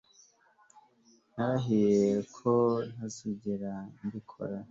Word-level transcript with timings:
Narahiye 1.35 2.03
ko 2.35 2.51
ntazigera 2.91 3.73
mbikora 4.03 4.57